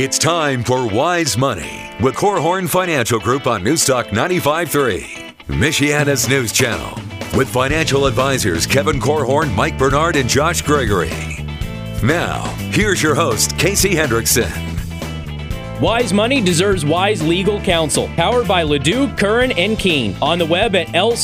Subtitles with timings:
[0.00, 6.94] It's time for Wise Money with Korhorn Financial Group on Newstalk 95.3, Michiana's news channel,
[7.36, 11.10] with financial advisors Kevin Korhorn, Mike Bernard, and Josh Gregory.
[12.00, 14.52] Now, here's your host, Casey Hendrickson.
[15.80, 18.06] Wise Money deserves wise legal counsel.
[18.14, 20.16] Powered by LaDue, Curran, and Kuehn.
[20.22, 21.18] On the web at lck-law.com.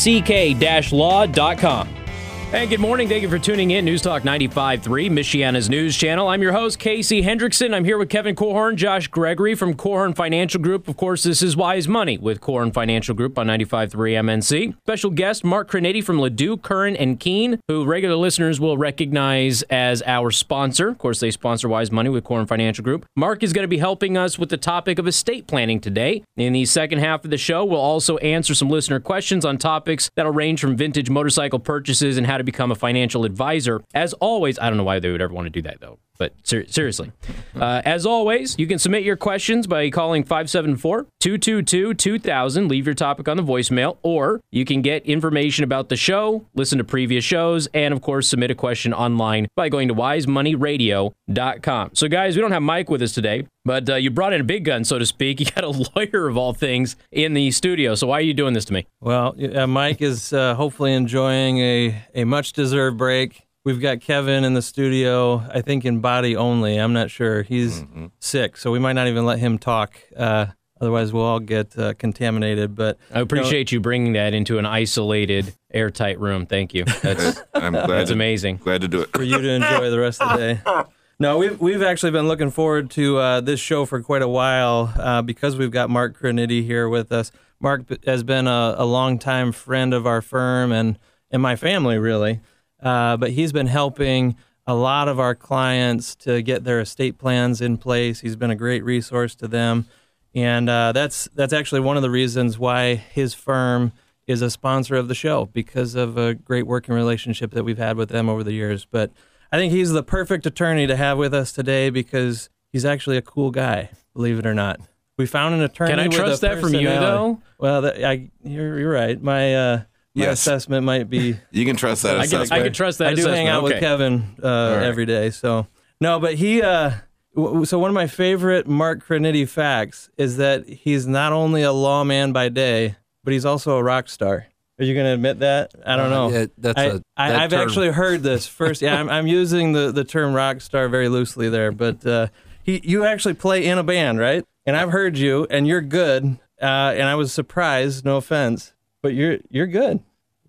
[2.54, 3.08] Hey, good morning.
[3.08, 3.84] Thank you for tuning in.
[3.84, 6.28] News Talk 95.3, Michiana's news channel.
[6.28, 7.74] I'm your host, Casey Hendrickson.
[7.74, 10.86] I'm here with Kevin Korhorn, Josh Gregory from Korhorn Financial Group.
[10.86, 14.76] Of course, this is Wise Money with Korhorn Financial Group on 95.3 MNC.
[14.84, 20.00] Special guest, Mark Criniti from LaDue, Curran, and Kuehn, who regular listeners will recognize as
[20.06, 20.90] our sponsor.
[20.90, 23.04] Of course, they sponsor Wise Money with Korhorn Financial Group.
[23.16, 26.22] Mark is going to be helping us with the topic of estate planning today.
[26.36, 30.08] In the second half of the show, we'll also answer some listener questions on topics
[30.14, 33.82] that'll range from vintage motorcycle purchases and how to become a financial advisor.
[33.94, 36.32] As always, I don't know why they would ever want to do that though, but
[36.42, 37.12] ser- seriously.
[37.58, 42.68] Uh, as always, you can submit your questions by calling 574 222 2000.
[42.68, 46.78] Leave your topic on the voicemail, or you can get information about the show, listen
[46.78, 51.90] to previous shows, and of course, submit a question online by going to wisemoneyradio.com.
[51.94, 54.44] So, guys, we don't have Mike with us today, but uh, you brought in a
[54.44, 55.40] big gun, so to speak.
[55.44, 57.94] You got a lawyer of all things in the studio.
[57.96, 58.86] So, why are you doing this to me?
[59.00, 63.44] Well, uh, Mike is uh, hopefully enjoying a, a much deserved break.
[63.64, 66.76] We've got Kevin in the studio, I think in body only.
[66.76, 67.42] I'm not sure.
[67.42, 68.06] He's Mm-hmm.
[68.20, 69.94] sick, so we might not even let him talk.
[70.14, 70.46] Uh,
[70.80, 72.74] otherwise, we'll all get uh, contaminated.
[72.74, 76.44] But I appreciate you bringing that into an isolated, airtight room.
[76.44, 76.84] Thank you.
[77.02, 77.88] That's I'm glad.
[77.88, 78.58] that's to, amazing.
[78.58, 79.10] Glad to do it.
[79.12, 80.60] for you to enjoy the rest of the day.
[81.20, 84.92] No, we've we've actually been looking forward to uh, this show for quite a while
[84.98, 87.30] uh, because we've got Mark Criniti here with us.
[87.60, 90.98] Mark has been a, a longtime friend of our firm and
[91.30, 92.40] and my family, really.
[92.84, 97.60] Uh, but he's been helping a lot of our clients to get their estate plans
[97.60, 98.20] in place.
[98.20, 99.86] He's been a great resource to them,
[100.34, 103.92] and uh, that's that's actually one of the reasons why his firm
[104.26, 107.96] is a sponsor of the show because of a great working relationship that we've had
[107.96, 108.86] with them over the years.
[108.90, 109.10] But
[109.52, 113.22] I think he's the perfect attorney to have with us today because he's actually a
[113.22, 114.80] cool guy, believe it or not.
[115.16, 115.90] We found an attorney.
[115.90, 117.40] Can I trust that from you, though?
[117.58, 119.22] Well, that, I, you're, you're right.
[119.22, 119.82] My, uh,
[120.14, 120.40] my Yes.
[120.40, 121.36] assessment might be.
[121.50, 122.40] You can trust that I can.
[122.52, 123.74] I can trust that I do hang out okay.
[123.74, 125.66] with Kevin uh, every day, so
[126.00, 126.20] no.
[126.20, 126.92] But he, uh,
[127.34, 131.72] w- so one of my favorite Mark Criniti facts is that he's not only a
[131.72, 134.46] lawman by day, but he's also a rock star.
[134.78, 135.70] Are you going to admit that?
[135.86, 136.30] I don't know.
[136.30, 138.82] yeah, that's I, a- I, that I've term- actually heard this first.
[138.82, 142.26] Yeah, I'm, I'm using the, the term rock star very loosely there, but uh,
[142.64, 144.44] he, you actually play in a band, right?
[144.66, 146.38] And I've heard you, and you're good.
[146.60, 148.04] Uh, and I was surprised.
[148.04, 148.73] No offense,
[149.04, 150.00] but you're you're good.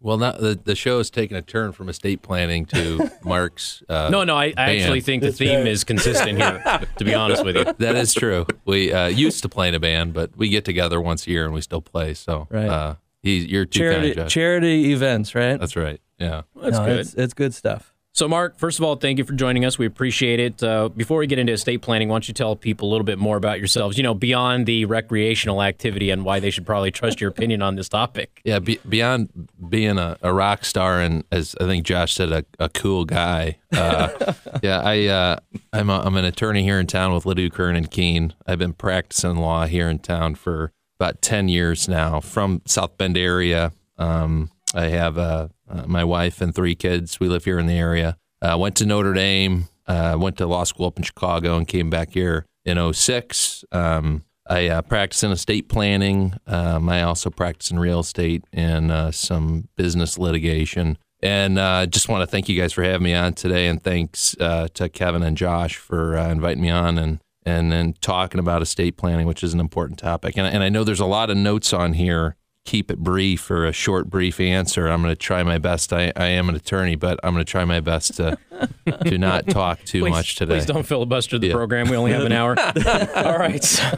[0.01, 3.83] Well, not the the show is taking a turn from estate planning to Mark's.
[3.89, 6.63] Uh, No, no, I, I actually think the theme is consistent here,
[6.97, 7.65] to be honest with you.
[7.79, 8.45] that is true.
[8.65, 11.45] We uh, used to play in a band, but we get together once a year
[11.45, 12.13] and we still play.
[12.13, 12.69] So, Right.
[12.69, 14.33] uh, he's you're too Charity kind, Josh.
[14.33, 15.59] charity events, right?
[15.59, 15.99] That's right.
[16.19, 16.43] Yeah.
[16.61, 16.99] That's No, good.
[16.99, 17.94] It's, it's good stuff.
[18.15, 19.77] So, Mark, first of all, thank you for joining us.
[19.77, 20.63] We appreciate it.
[20.63, 23.19] Uh, before we get into estate planning, why don't you tell people a little bit
[23.19, 27.19] more about yourselves, you know, beyond the recreational activity and why they should probably trust
[27.19, 28.31] your opinion on this topic?
[28.45, 32.45] Yeah, be, beyond being a, a rock star and as I think Josh said, a,
[32.59, 33.57] a cool guy.
[33.75, 34.33] Uh,
[34.63, 35.39] yeah, I uh,
[35.73, 38.33] I'm a, I'm an attorney here in town with LaDue Curran and Kuehn.
[38.45, 42.19] I've been practicing law here in town for about ten years now.
[42.19, 47.19] From South Bend area, um, I have uh, uh, my wife and three kids.
[47.19, 48.17] We live here in the area.
[48.41, 49.67] Uh, went to Notre Dame.
[49.87, 53.63] Uh, went to law school up in Chicago and came back here in 06.
[53.71, 56.33] Um, I uh, practice in estate planning.
[56.47, 60.97] Um, I also practice in real estate and uh, some business litigation.
[61.21, 64.35] And uh, just want to thank you guys for having me on today, and thanks
[64.39, 68.97] uh, to Kevin and Josh for inviting me on and and then talking about estate
[68.97, 70.35] planning, which is an important topic.
[70.35, 72.35] And, and I know there's a lot of notes on here.
[72.65, 74.87] Keep it brief or a short, brief answer.
[74.87, 75.93] I'm going to try my best.
[75.93, 78.37] I, I am an attorney, but I'm going to try my best to
[79.05, 80.55] to not talk too Please, much today.
[80.55, 81.53] please don't filibuster the Yeah.
[81.53, 81.89] program.
[81.89, 82.55] We only have an hour.
[83.15, 83.61] All right.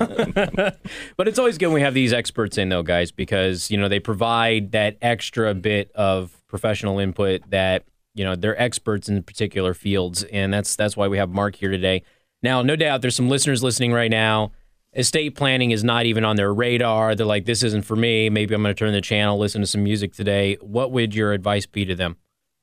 [1.17, 3.87] but it's always good when we have these experts in, though, guys, because, you know,
[3.87, 9.73] they provide that extra bit of professional input that, you know, they're experts in particular
[9.73, 10.23] fields.
[10.23, 12.03] And that's that's why we have Mark here today.
[12.43, 14.51] Now, no doubt there's some listeners listening right now.
[14.97, 17.13] Estate planning is not even on their radar.
[17.13, 18.31] They're like, this isn't for me.
[18.31, 20.57] Maybe I'm going to turn the channel, listen to some music today.
[20.59, 22.17] What would your advice be to them?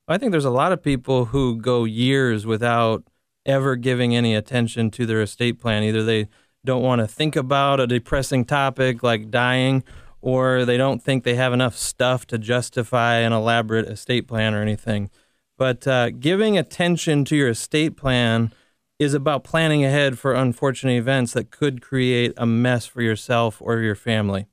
[0.07, 3.05] I think there's a lot of people who go years without
[3.45, 5.83] ever giving any attention to their estate plan.
[5.83, 6.27] Either they
[6.65, 9.83] don't want to think about a depressing topic like dying,
[10.19, 14.61] or they don't think they have enough stuff to justify an elaborate estate plan or
[14.61, 15.09] anything.
[15.57, 18.51] But uh, giving attention to your estate plan
[18.97, 23.79] is about planning ahead for unfortunate events that could create a mess for yourself or
[23.79, 24.47] your family.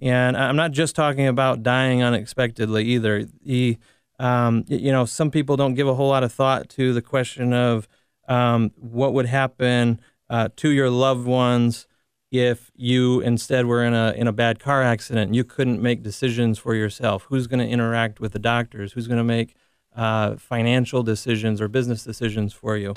[0.00, 3.24] And I'm not just talking about dying unexpectedly either.
[3.44, 3.78] The,
[4.18, 7.52] um, you know, some people don't give a whole lot of thought to the question
[7.52, 7.86] of
[8.26, 10.00] um, what would happen
[10.30, 11.86] uh, to your loved ones
[12.32, 16.02] if you instead were in a in a bad car accident and you couldn't make
[16.02, 17.26] decisions for yourself.
[17.28, 18.94] Who's going to interact with the doctors?
[18.94, 19.54] Who's going to make
[19.94, 22.94] uh, financial decisions or business decisions for you?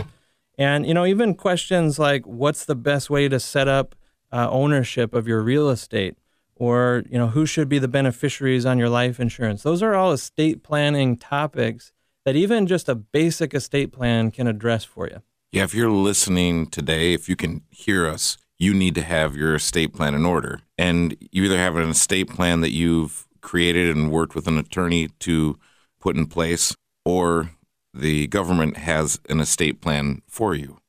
[0.57, 3.95] And you know, even questions like what's the best way to set up
[4.31, 6.17] uh, ownership of your real estate,
[6.55, 9.63] or you know, who should be the beneficiaries on your life insurance.
[9.63, 11.91] Those are all estate planning topics
[12.25, 15.21] that even just a basic estate plan can address for you.
[15.51, 19.55] Yeah, if you're listening today, if you can hear us, you need to have your
[19.55, 20.61] estate plan in order.
[20.77, 25.09] And you either have an estate plan that you've created and worked with an attorney
[25.19, 25.57] to
[25.99, 26.75] put in place,
[27.05, 27.51] or
[27.95, 30.79] the government has an estate plan for you.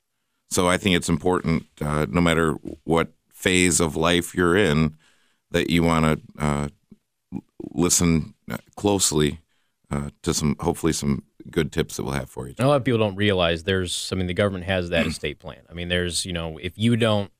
[0.51, 2.53] So I think it's important, uh, no matter
[2.85, 4.97] what phase of life you're in,
[5.51, 6.69] that you want to uh,
[7.73, 8.35] listen
[8.77, 9.41] closely
[9.91, 12.55] uh, to some, hopefully, some good tips that we'll have for you.
[12.59, 15.61] A lot of people don't realize there's, I mean, the government has that estate plan.
[15.71, 17.31] I mean, there's, you know, if you don't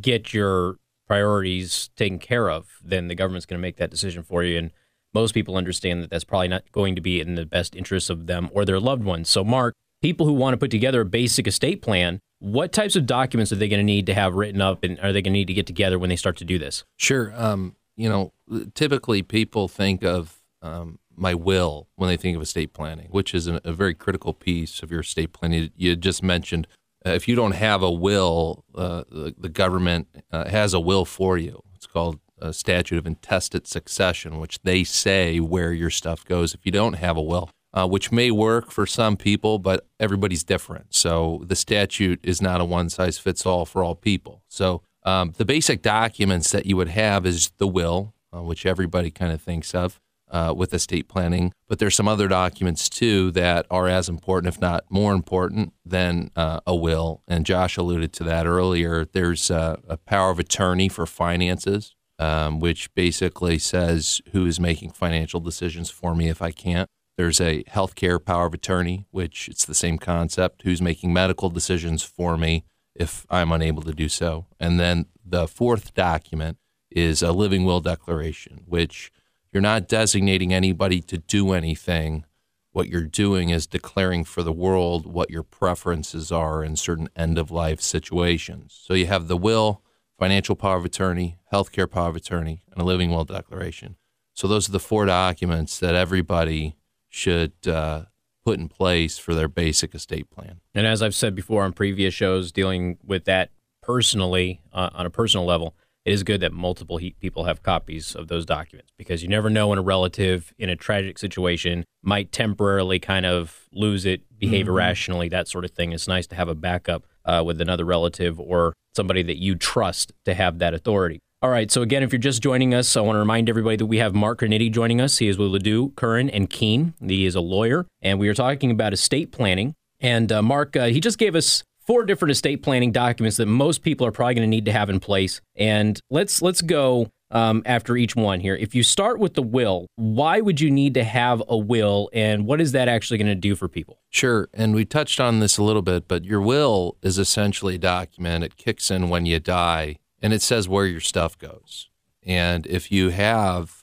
[0.00, 0.76] get your
[1.06, 4.58] priorities taken care of, then the government's going to make that decision for you.
[4.58, 4.70] And
[5.14, 8.26] most people understand that that's probably not going to be in the best interests of
[8.26, 9.28] them or their loved ones.
[9.28, 13.06] So, Mark, people who want to put together a basic estate plan, what types of
[13.06, 15.38] documents are they going to need to have written up and are they going to
[15.38, 16.84] need to get together when they start to do this?
[16.96, 17.32] Sure.
[17.36, 18.32] Um, you know,
[18.74, 23.46] typically people think of um, my will when they think of estate planning, which is
[23.46, 25.70] a, a very critical piece of your estate planning.
[25.76, 26.66] You just mentioned
[27.04, 31.04] uh, if you don't have a will, uh, the, the, government uh, has a will
[31.04, 31.62] for you.
[31.74, 36.66] It's called a statute of intestate succession, which they say where your stuff goes if
[36.66, 40.94] you don't have a will, uh, which may work for some people, but everybody's different.
[40.94, 44.42] So the statute is not a one size fits all for all people.
[44.48, 49.10] So um, the basic documents that you would have is the will, uh, which everybody
[49.10, 50.00] kind of thinks of
[50.30, 51.52] uh, with estate planning.
[51.68, 56.30] But there's some other documents too that are as important, if not more important, than
[56.36, 57.22] uh, a will.
[57.28, 59.04] And Josh alluded to that earlier.
[59.04, 65.40] There's a power of attorney for finances, um, which basically says who is making financial
[65.40, 66.88] decisions for me if I can't.
[67.16, 72.04] There's a healthcare power of attorney, which it's the same concept, who's making medical decisions
[72.04, 72.64] for me
[72.94, 74.46] if I'm unable to do so.
[74.60, 76.58] And then the fourth document
[76.90, 79.10] is a living will declaration, which
[79.52, 82.24] you're not designating anybody to do anything.
[82.70, 87.36] What you're doing is declaring for the world what your preferences are in certain end
[87.36, 88.80] of life situations.
[88.80, 89.81] So you have the will,
[90.22, 93.96] financial power of attorney, healthcare power of attorney, and a living will declaration.
[94.34, 96.76] So those are the four documents that everybody
[97.08, 98.04] should uh,
[98.44, 100.60] put in place for their basic estate plan.
[100.76, 103.50] And as I've said before on previous shows, dealing with that
[103.82, 105.74] personally uh, on a personal level,
[106.04, 109.66] it is good that multiple people have copies of those documents because you never know
[109.66, 114.74] when a relative in a tragic situation might temporarily kind of lose it, behave mm-hmm.
[114.74, 115.90] irrationally, that sort of thing.
[115.90, 120.12] It's nice to have a backup uh, with another relative or somebody that you trust
[120.24, 121.20] to have that authority.
[121.42, 123.86] All right, so again, if you're just joining us, I want to remind everybody that
[123.86, 125.18] we have Mark Criniti joining us.
[125.18, 126.92] He is with LaDue, Curran, and Kuehn.
[127.04, 129.74] He is a lawyer, and we are talking about estate planning.
[130.00, 133.82] And uh, Mark, uh, he just gave us four different estate planning documents that most
[133.82, 135.40] people are probably going to need to have in place.
[135.56, 138.54] And let's let's go um, after each one here.
[138.54, 142.46] If you start with the will, why would you need to have a will, and
[142.46, 144.00] what is that actually going to do for people?
[144.10, 147.78] Sure, and we touched on this a little bit, but your will is essentially a
[147.78, 148.44] document.
[148.44, 151.88] It kicks in when you die, and it says where your stuff goes.
[152.24, 153.82] And if you have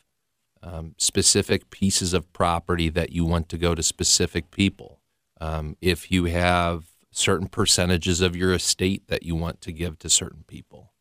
[0.63, 5.01] um, specific pieces of property that you want to go to specific people,
[5.41, 10.09] um, if you have certain percentages of your estate that you want to give to
[10.09, 10.93] certain people.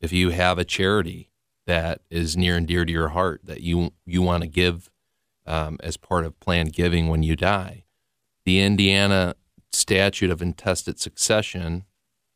[0.00, 1.30] If you have a charity
[1.66, 4.90] that is near and dear to your heart that you you want to give
[5.46, 7.84] um, as part of planned giving when you die,
[8.44, 9.34] the Indiana
[9.72, 11.84] statute of intestate succession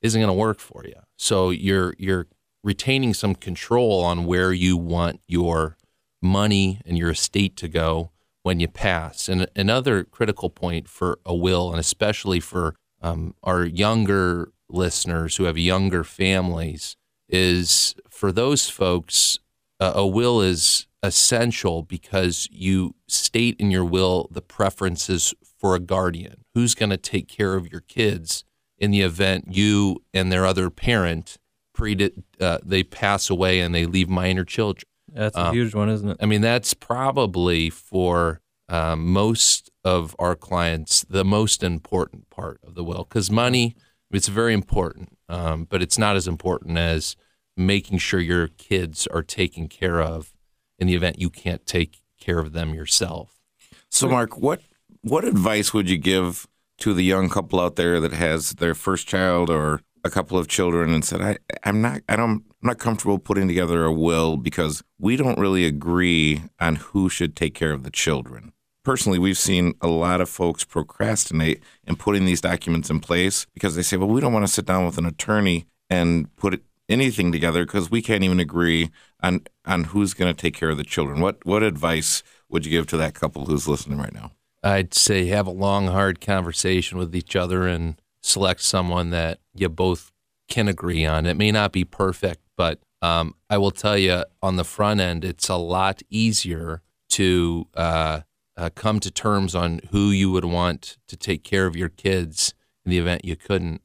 [0.02, 1.00] isn't going to work for you.
[1.16, 2.26] So you're you're
[2.62, 5.76] retaining some control on where you want your
[6.22, 8.10] money and your estate to go
[8.42, 9.28] when you pass.
[9.28, 15.44] And another critical point for a will, and especially for um, our younger listeners who
[15.44, 16.96] have younger families
[17.30, 19.38] is for those folks,
[19.78, 25.80] uh, a will is essential because you state in your will the preferences for a
[25.80, 28.44] guardian who's going to take care of your kids
[28.78, 31.38] in the event you and their other parent
[31.72, 32.10] pre
[32.40, 34.84] uh, they pass away and they leave minor children.
[35.12, 36.16] That's a um, huge one, isn't it?
[36.20, 42.74] I mean, that's probably for um, most of our clients the most important part of
[42.74, 43.74] the will because money
[44.10, 47.16] It's very important, um, but it's not as important as
[47.56, 50.32] making sure your kids are taken care of
[50.78, 53.40] in the event you can't take care of them yourself.
[53.88, 54.62] So, Mark, what
[55.02, 56.46] what advice would you give
[56.78, 60.48] to the young couple out there that has their first child or a couple of
[60.48, 64.36] children and said, I, I'm not I don't I'm not comfortable putting together a will
[64.36, 68.52] because we don't really agree on who should take care of the children.
[68.90, 73.76] Personally, we've seen a lot of folks procrastinate in putting these documents in place because
[73.76, 77.30] they say, well, we don't want to sit down with an attorney and put anything
[77.30, 78.90] together because we can't even agree
[79.22, 81.20] on on who's going to take care of the children.
[81.20, 84.32] What what advice would you give to that couple who's listening right now?
[84.64, 87.94] I'd say have a long, hard conversation with each other and
[88.24, 90.10] select someone that you both
[90.48, 91.26] can agree on.
[91.26, 95.24] It may not be perfect, but um, I will tell you on the front end,
[95.24, 98.22] it's a lot easier to uh,
[98.56, 102.54] uh, come to terms on who you would want to take care of your kids
[102.84, 103.82] in the event you couldn't.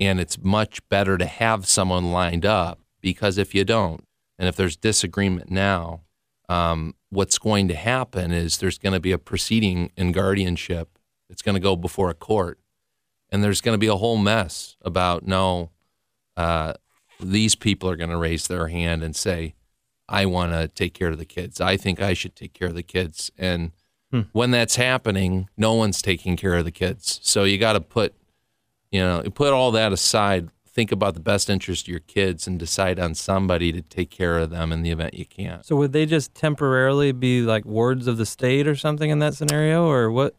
[0.00, 4.04] And it's much better to have someone lined up because if you don't,
[4.38, 6.02] and if there's disagreement now,
[6.48, 10.98] um, what's going to happen is there's going to be a proceeding in guardianship.
[11.30, 12.58] It's going to go before a court,
[13.30, 15.70] and there's going to be a whole mess about no,
[16.36, 16.74] uh,
[17.20, 19.54] these people are going to raise their hand and say,
[20.08, 21.60] I want to take care of the kids.
[21.60, 23.30] I think I should take care of the kids.
[23.38, 23.72] And
[24.14, 24.28] hmm.
[24.32, 27.20] when that's happening, no one's taking care of the kids.
[27.22, 28.14] So you got to put,
[28.90, 32.58] you know, put all that aside think about the best interest of your kids and
[32.58, 35.64] decide on somebody to take care of them in the event you can't.
[35.64, 39.34] So would they just temporarily be like wards of the state or something in that
[39.34, 40.34] scenario or what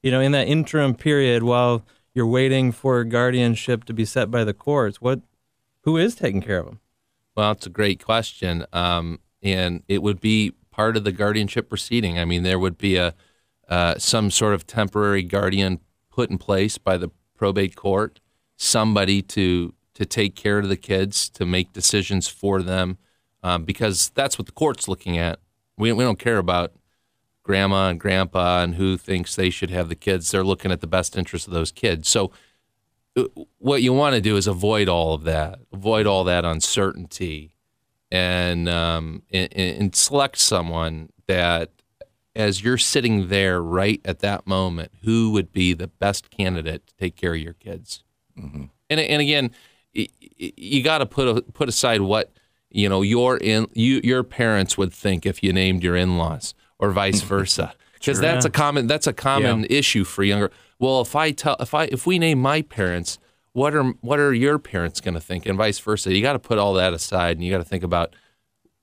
[0.00, 1.84] you know in that interim period while
[2.14, 5.20] you're waiting for guardianship to be set by the courts what
[5.82, 6.80] who is taking care of them?
[7.36, 8.66] Well, it's a great question.
[8.72, 12.18] Um, and it would be part of the guardianship proceeding.
[12.18, 13.14] I mean, there would be a
[13.68, 15.78] uh, some sort of temporary guardian
[16.10, 18.18] put in place by the probate court,
[18.56, 22.96] somebody to to take care of the kids, to make decisions for them,
[23.42, 25.38] um, because that's what the court's looking at.
[25.76, 26.72] We, we don't care about
[27.42, 30.30] grandma and grandpa and who thinks they should have the kids.
[30.30, 32.08] They're looking at the best interest of those kids.
[32.08, 32.32] So,
[33.18, 33.24] uh,
[33.58, 37.52] what you want to do is avoid all of that, avoid all that uncertainty,
[38.10, 41.70] and, um, and, and select someone that,
[42.34, 46.94] as you're sitting there right at that moment, who would be the best candidate to
[46.96, 48.04] take care of your kids.
[48.38, 48.64] Mm-hmm.
[48.88, 49.50] And, and again,
[49.92, 52.32] you got to put a, put aside what
[52.70, 56.90] you know your in you your parents would think if you named your in-laws or
[56.90, 59.78] vice versa because sure, that's a common that's a common yeah.
[59.78, 63.18] issue for younger well if i tell if i if we name my parents
[63.52, 66.38] what are what are your parents going to think and vice versa you got to
[66.38, 68.14] put all that aside and you got to think about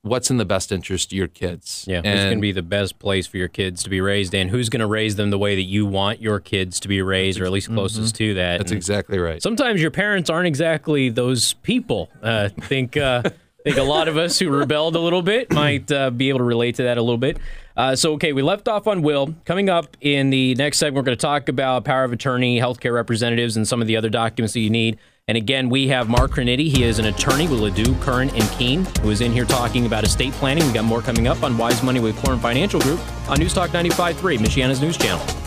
[0.08, 1.86] what's in the best interest of your kids.
[1.88, 4.50] Yeah, who's going to be the best place for your kids to be raised in?
[4.50, 7.40] Who's going to raise them the way that you want your kids to be raised,
[7.40, 8.30] or at least closest mm-hmm.
[8.30, 8.58] to that?
[8.58, 9.42] That's and exactly right.
[9.42, 12.10] Sometimes your parents aren't exactly those people.
[12.22, 12.98] Uh, think.
[12.98, 13.24] Uh,
[13.68, 16.46] think a lot of us who rebelled a little bit might uh, be able to
[16.46, 17.38] relate to that a little bit.
[17.76, 19.36] Uh, so, okay, we left off on will.
[19.44, 22.94] Coming up in the next segment, we're going to talk about power of attorney, healthcare
[22.94, 24.98] representatives, and some of the other documents that you need.
[25.28, 26.70] And again, we have Mark Criniti.
[26.70, 30.06] He is an attorney with Ladue, Curran, and Kuehn, who is in here talking about
[30.06, 30.66] estate planning.
[30.66, 33.68] We got more coming up on Wise Money with Korhorn Financial Group on News Newstalk
[33.68, 35.47] 95.3, Michiana's news channel.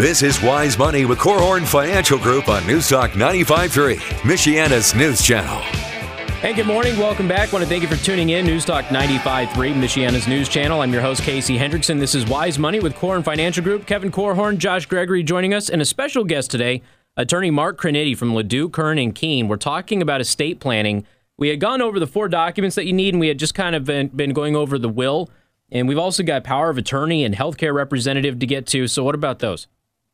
[0.00, 5.60] This is Wise Money with Korhorn Financial Group on Newstalk 95.3, Michiana's news channel.
[6.40, 6.96] Hey, good morning.
[6.96, 7.50] Welcome back.
[7.50, 8.46] I want to thank you for tuning in.
[8.46, 10.80] News Talk 95.3, Michiana's news channel.
[10.80, 12.00] I'm your host, Casey Hendrickson.
[12.00, 13.84] This is Wise Money with Korhorn Financial Group.
[13.86, 16.80] Kevin Korhorn, Josh Gregory joining us, and a special guest today,
[17.18, 19.48] attorney Mark Criniti from Ladue, Curran, and Kuehn.
[19.48, 21.04] We're talking about estate planning.
[21.36, 23.76] We had gone over the four documents that you need, and we had just kind
[23.76, 25.28] of been, been going over the will.
[25.70, 28.88] And we've also got power of attorney and healthcare representative to get to.
[28.88, 29.66] So, what about those?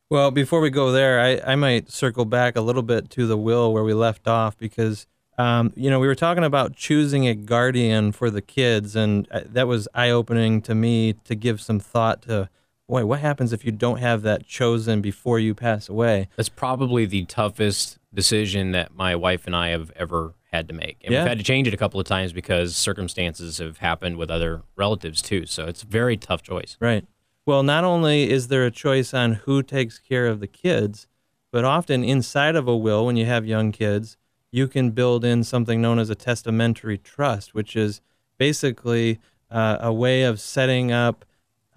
[0.09, 3.37] Well, before we go there, I, I might circle back a little bit to the
[3.37, 5.07] will where we left off because
[5.39, 9.43] um, you know, we were talking about choosing a guardian for the kids, and uh,
[9.47, 12.49] that was eye opening to me to give some thought to,
[12.89, 16.29] boy, what happens if you don't have that chosen before you pass away?
[16.37, 20.99] That's probably the toughest decision that my wife and I have ever had to make.
[21.05, 21.21] And yeah.
[21.21, 24.63] we've had to change it a couple of times because circumstances have happened with other
[24.75, 25.45] relatives too.
[25.45, 26.79] So it's a very tough choice.
[26.81, 27.05] Right.
[27.47, 31.07] Well, not only is there a choice on who takes care of the kids,
[31.53, 34.17] but often inside of a will, when you have young kids,
[34.51, 38.01] you can build in something known as a testamentary trust, which is
[38.37, 41.25] basically uh, a way of setting up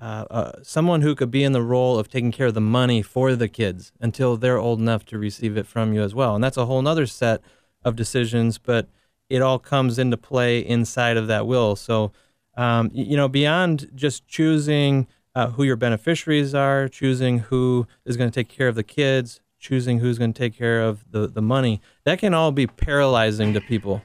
[0.02, 3.02] uh, uh, someone who could be in the role of taking care of the money
[3.04, 6.34] for the kids until they're old enough to receive it from you as well.
[6.34, 7.42] And that's a whole other set
[7.84, 8.88] of decisions, but
[9.30, 11.76] it all comes into play inside of that will.
[11.76, 12.12] So
[12.58, 18.30] Um, you know, beyond just choosing uh, who your beneficiaries are, choosing who is going
[18.30, 21.42] to take care of the kids, choosing who's going to take care of the, the
[21.42, 24.02] money, that can all be paralyzing to people.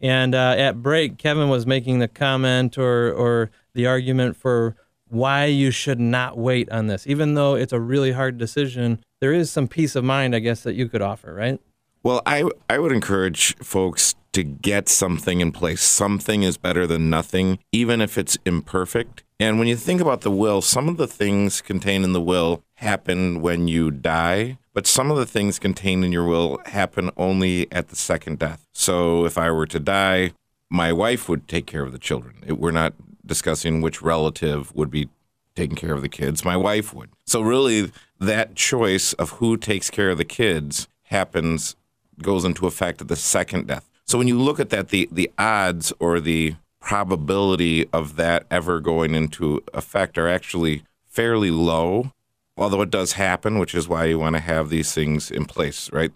[0.00, 4.76] And uh, at break, Kevin was making the comment or, or the argument for
[5.08, 7.06] why you should not wait on this.
[7.06, 10.62] Even though it's a really hard decision, there is some peace of mind, I guess,
[10.62, 11.60] that you could offer, right?
[12.02, 15.82] Well, I I would encourage folks to get something in place.
[15.82, 19.24] Something is better than nothing, even if it's imperfect.
[19.40, 22.62] And when you think about the will, some of the things contained in the will
[22.74, 27.66] happen when you die, but some of the things contained in your will happen only
[27.72, 28.64] at the second death.
[28.72, 30.34] So if I were to die,
[30.70, 32.36] my wife would take care of the children.
[32.46, 32.94] It, we're not
[33.26, 35.08] discussing which relative would be
[35.56, 36.44] taking care of the kids.
[36.44, 37.10] My wife would.
[37.26, 37.90] So really,
[38.20, 41.74] that choice of who takes care of the kids happens
[42.22, 43.88] goes into effect at the second death.
[44.08, 48.80] So when you look at that, the the odds or the probability of that ever
[48.80, 52.12] going into effect are actually fairly low,
[52.56, 55.92] although it does happen, which is why you want to have these things in place,
[55.92, 56.10] right?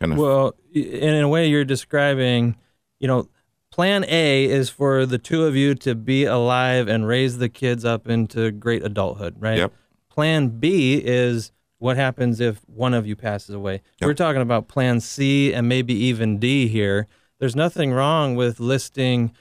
[0.00, 0.18] Kind of.
[0.18, 2.56] Well, in a way, you're describing,
[2.98, 3.28] you know,
[3.70, 7.84] plan A is for the two of you to be alive and raise the kids
[7.84, 9.58] up into great adulthood, right?
[9.58, 9.72] Yep.
[10.08, 13.82] Plan B is what happens if one of you passes away.
[14.00, 14.08] Yep.
[14.08, 17.06] We're talking about plan C and maybe even D here.
[17.38, 19.32] There's nothing wrong with listing,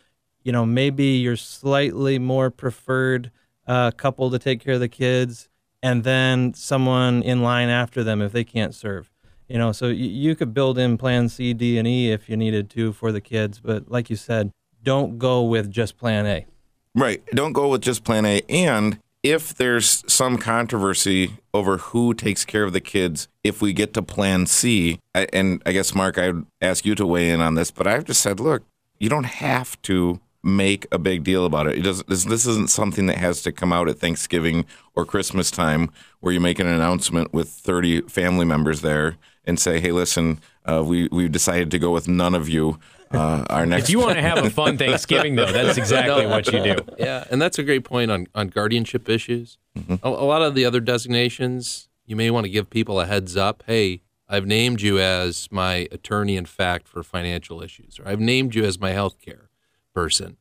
[0.44, 3.32] you know, maybe your slightly more preferred
[3.66, 5.50] uh, couple to take care of the kids
[5.82, 9.12] and then someone in line after them if they can't serve.
[9.48, 12.38] You know, so you, you could build in plan C, D, and E if you
[12.38, 13.60] needed to for the kids.
[13.60, 14.51] But like you said,
[14.84, 16.46] don't go with just plan A.
[16.94, 17.25] Right.
[17.27, 18.42] Don't go with just plan A.
[18.50, 19.00] And
[19.31, 24.01] if there's some controversy over who takes care of the kids, if we get to
[24.01, 27.69] plan C, and I guess, Mark, I would ask you to weigh in on this,
[27.69, 28.63] but I've just said, look,
[29.00, 31.79] you don't have to make a big deal about it.
[31.79, 34.65] it does, this, this isn't something that has to come out at Thanksgiving
[34.96, 35.91] or Christmas time
[36.22, 40.83] where you make an announcement with 30 family members there and say, hey, listen, uh,
[40.85, 42.79] we, we've decided to go with none of you.
[43.11, 43.85] Uh, our next.
[43.85, 46.75] If you want to have a fun Thanksgiving, though, that's exactly no, what you do.
[46.98, 49.57] Yeah, and that's a great point on, on guardianship issues.
[49.77, 49.96] Mm-hmm.
[50.05, 53.37] A, a lot of the other designations, you may want to give people a heads
[53.37, 53.63] up.
[53.67, 58.55] Hey, I've named you as my attorney in fact for financial issues, or I've named
[58.55, 59.50] you as my health care
[59.93, 60.37] person.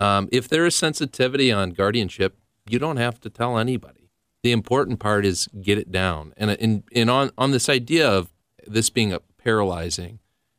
[0.00, 4.10] Um, if there is sensitivity on guardianship, you don't have to tell anybody.
[4.42, 6.32] The important part is get it down.
[6.36, 8.30] And, and, and on, on this idea of
[8.66, 10.18] this being a paralyzing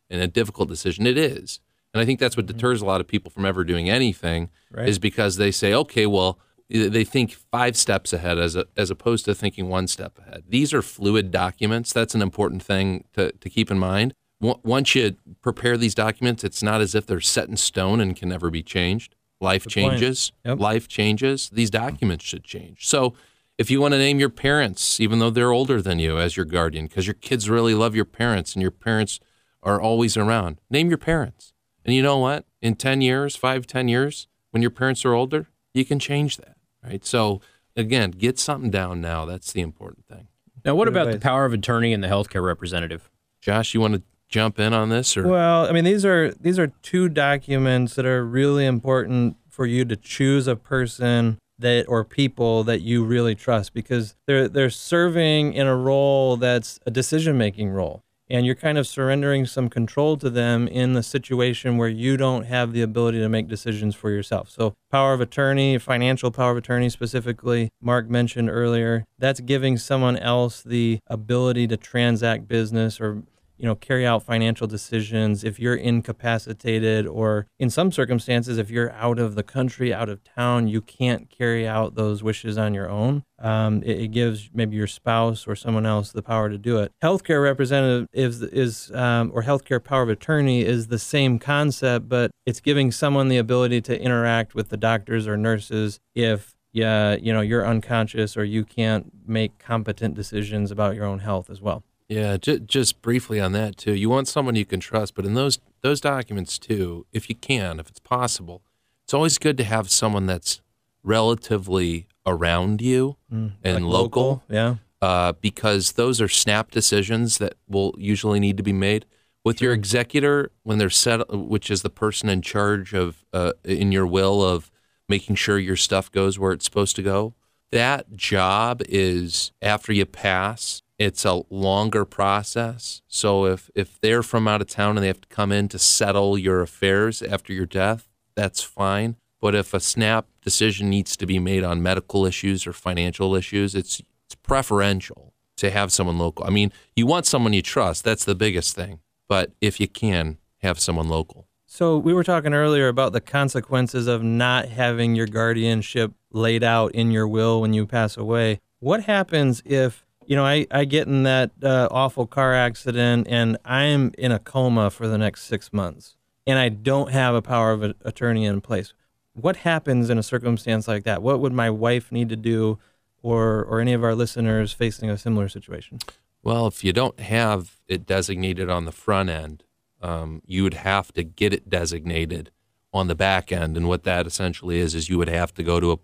[0.09, 1.59] and a difficult decision, it is.
[1.93, 2.57] And I think that's what mm-hmm.
[2.57, 4.87] deters a lot of people from ever doing anything right.
[4.87, 6.39] is because they say, okay, well,
[6.69, 10.43] they think five steps ahead as, a, as opposed to thinking one step ahead.
[10.49, 11.93] These are fluid documents.
[11.93, 14.13] That's an important thing to, to keep in mind.
[14.39, 18.29] Once you prepare these documents, it's not as if they're set in stone and can
[18.29, 19.15] never be changed.
[19.39, 20.31] Life Good changes.
[20.45, 20.59] Yep.
[20.59, 21.49] Life changes.
[21.49, 22.87] These documents should change.
[22.87, 23.15] So
[23.57, 26.45] if you want to name your parents, even though they're older than you, as your
[26.45, 29.19] guardian, because your kids really love your parents and your parents
[29.63, 31.53] are always around, name your parents.
[31.85, 32.45] And you know what?
[32.61, 36.57] In 10 years, five, 10 years, when your parents are older, you can change that,
[36.83, 37.05] right?
[37.05, 37.41] So
[37.75, 39.25] again, get something down now.
[39.25, 40.27] That's the important thing.
[40.65, 43.09] Now, what about the power of attorney and the healthcare representative?
[43.39, 45.15] Josh, you want to jump in on this?
[45.15, 45.27] Or?
[45.27, 49.85] Well, I mean, these are these are two documents that are really important for you
[49.85, 55.53] to choose a person that or people that you really trust because they're they're serving
[55.53, 60.17] in a role that's a decision making role and you're kind of surrendering some control
[60.17, 64.09] to them in the situation where you don't have the ability to make decisions for
[64.09, 64.49] yourself.
[64.49, 70.17] So, power of attorney, financial power of attorney specifically, Mark mentioned earlier, that's giving someone
[70.17, 73.23] else the ability to transact business or
[73.57, 78.91] you know, carry out financial decisions if you're incapacitated or in some circumstances, if you're
[78.91, 82.89] out of the country, out of town, you can't carry out those wishes on your
[82.89, 83.23] own.
[83.39, 86.91] Um, it, it, gives maybe your spouse or someone else the power to do it.
[87.03, 92.31] Healthcare representative is, is um, or healthcare power of attorney is the same concept, but
[92.47, 97.33] it's giving someone the ability to interact with the doctors or nurses if yeah, you
[97.33, 101.83] know, you're unconscious or you can't make competent decisions about your own health as well.
[102.09, 103.93] Yeah, j- just briefly on that too.
[103.93, 107.79] You want someone you can trust, but in those those documents too, if you can,
[107.79, 108.61] if it's possible,
[109.03, 110.61] it's always good to have someone that's
[111.03, 114.43] relatively around you mm, and like local, local.
[114.49, 119.05] Yeah, uh, because those are snap decisions that will usually need to be made
[119.43, 123.91] with your executor when they're set, which is the person in charge of uh, in
[123.91, 124.71] your will of
[125.09, 127.33] making sure your stuff goes where it's supposed to go.
[127.71, 133.01] That job is after you pass it's a longer process.
[133.07, 135.79] So if if they're from out of town and they have to come in to
[135.79, 139.15] settle your affairs after your death, that's fine.
[139.39, 143.75] But if a snap decision needs to be made on medical issues or financial issues,
[143.75, 146.45] it's it's preferential to have someone local.
[146.45, 148.03] I mean, you want someone you trust.
[148.03, 148.99] That's the biggest thing.
[149.27, 151.47] But if you can, have someone local.
[151.65, 156.93] So we were talking earlier about the consequences of not having your guardianship laid out
[156.95, 158.61] in your will when you pass away.
[158.79, 163.57] What happens if you know I, I get in that uh, awful car accident and
[163.65, 167.73] I'm in a coma for the next six months and I don't have a power
[167.73, 168.93] of attorney in place?
[169.33, 171.21] What happens in a circumstance like that?
[171.21, 172.79] What would my wife need to do,
[173.21, 175.99] or or any of our listeners facing a similar situation?
[176.41, 179.63] Well, if you don't have it designated on the front end,
[180.01, 182.51] um, you would have to get it designated
[182.93, 183.75] on the back end.
[183.75, 185.97] And what that essentially is, is you would have to go to a,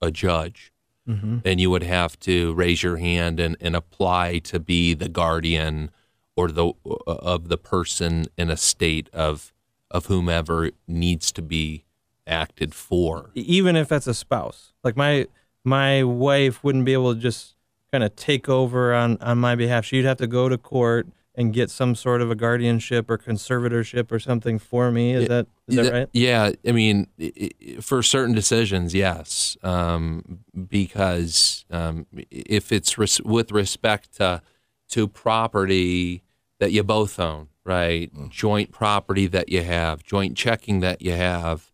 [0.00, 0.72] a judge
[1.08, 1.38] mm-hmm.
[1.44, 5.90] and you would have to raise your hand and, and apply to be the guardian
[6.36, 6.72] or the
[7.06, 9.52] of the person in a state of
[9.90, 11.84] of whomever needs to be
[12.26, 13.30] acted for.
[13.34, 14.72] Even if that's a spouse.
[14.84, 15.26] Like my
[15.64, 17.54] my wife wouldn't be able to just
[17.90, 19.84] kind of take over on on my behalf.
[19.84, 24.10] She'd have to go to court and get some sort of a guardianship or conservatorship
[24.10, 25.14] or something for me.
[25.14, 26.08] Is that is that right?
[26.12, 27.06] Yeah, I mean,
[27.80, 34.42] for certain decisions, yes, um, because um, if it's res- with respect to
[34.90, 36.24] to property
[36.58, 38.12] that you both own, right?
[38.12, 38.30] Mm.
[38.30, 41.70] Joint property that you have, joint checking that you have,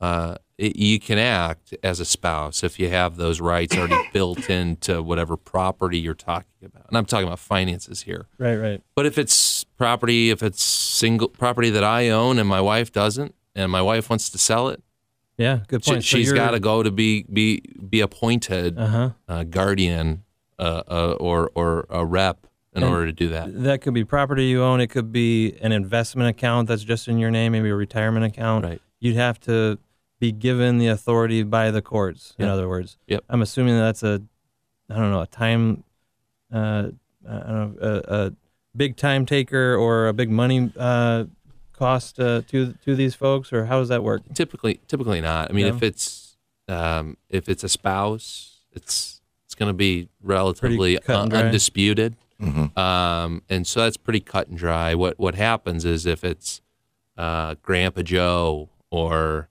[0.00, 4.48] uh, it, you can act as a spouse if you have those rights already built
[4.48, 6.86] into whatever property you're talking about.
[6.88, 8.26] And I'm talking about finances here.
[8.38, 8.82] Right, right.
[8.94, 13.34] But if it's property, if it's single property that I own and my wife doesn't,
[13.54, 14.82] and my wife wants to sell it,
[15.36, 16.04] yeah, good point.
[16.04, 19.10] She, has got to go to be be be appointed uh-huh.
[19.26, 20.22] uh, guardian
[20.58, 23.62] uh, uh, or or a rep in and order to do that.
[23.62, 24.80] That could be property you own.
[24.80, 28.64] It could be an investment account that's just in your name, maybe a retirement account.
[28.64, 28.80] Right.
[29.04, 29.78] You'd have to
[30.18, 32.32] be given the authority by the courts.
[32.38, 33.22] In other words, yep.
[33.28, 34.22] I'm assuming that's a,
[34.88, 35.84] I don't know, a time,
[36.50, 36.88] uh,
[37.28, 38.32] I don't know, a, a,
[38.74, 41.24] big time taker or a big money uh,
[41.74, 44.22] cost uh, to to these folks, or how does that work?
[44.32, 45.50] Typically, typically not.
[45.50, 45.74] I mean, yeah.
[45.74, 46.38] if it's
[46.68, 52.78] um, if it's a spouse, it's it's going to be relatively un- undisputed, mm-hmm.
[52.78, 54.94] um, and so that's pretty cut and dry.
[54.94, 56.62] What what happens is if it's
[57.18, 59.48] uh, Grandpa Joe or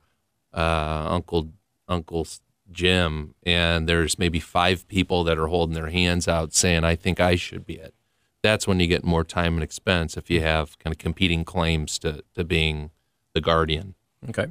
[0.54, 1.50] uh, Uncle
[1.88, 2.26] Uncle
[2.72, 7.20] Jim, and there's maybe five people that are holding their hands out saying, "I think
[7.20, 7.94] I should be it."
[8.42, 12.00] That's when you get more time and expense if you have kind of competing claims
[12.00, 12.92] to to being
[13.34, 13.96] the guardian.
[14.30, 14.48] Okay.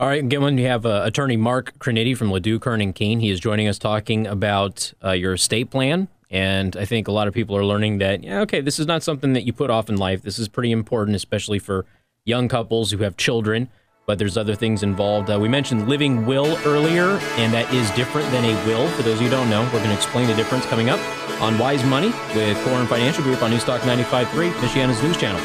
[0.00, 3.20] All right, again, you have uh, attorney Mark Criniti from LaDue, Curran, and Kuehn.
[3.20, 6.06] He is joining us talking about uh, your estate plan.
[6.30, 9.02] And I think a lot of people are learning that, yeah, okay, this is not
[9.02, 10.22] something that you put off in life.
[10.22, 11.84] This is pretty important, especially for
[12.24, 13.70] young couples who have children
[14.08, 15.30] but there's other things involved.
[15.30, 18.88] Uh, we mentioned living will earlier, and that is different than a will.
[18.92, 20.98] For those who don't know, we're going to explain the difference coming up
[21.42, 25.40] on Wise Money with Korhorn Financial Group on Newstalk 95.3, Michiana's news channel.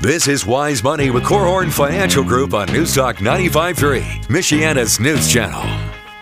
[0.00, 5.62] This is Wise Money with Korhorn Financial Group on Newstalk 95.3, Michiana's news channel.